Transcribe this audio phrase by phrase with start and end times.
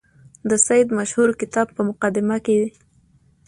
[0.49, 2.57] د سید مشهور کتاب په مقدمه کې.